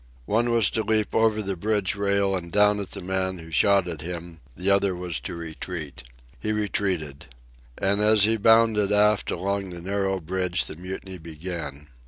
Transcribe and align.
One 0.25 0.49
was 0.51 0.71
to 0.71 0.81
leap 0.81 1.13
over 1.13 1.43
the 1.43 1.55
bridge 1.55 1.95
rail 1.95 2.35
and 2.35 2.51
down 2.51 2.79
at 2.79 2.89
the 2.89 3.01
man 3.01 3.37
who 3.37 3.51
shot 3.51 3.87
at 3.87 4.01
him; 4.01 4.39
the 4.55 4.67
other 4.71 4.95
was 4.95 5.19
to 5.19 5.35
retreat. 5.35 6.01
He 6.39 6.51
retreated. 6.51 7.27
And 7.77 8.01
as 8.01 8.23
he 8.23 8.37
bounded 8.37 8.91
aft 8.91 9.29
along 9.29 9.69
the 9.69 9.79
narrow 9.79 10.19
bridge 10.19 10.65
the 10.65 10.75
mutiny 10.75 11.19
began. 11.19 11.89